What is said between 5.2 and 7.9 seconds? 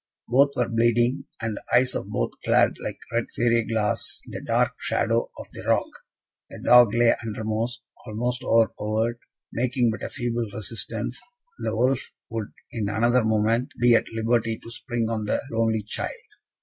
of the rock. The dog lay undermost,